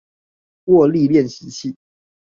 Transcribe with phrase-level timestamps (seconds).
[0.65, 1.75] 握力練習器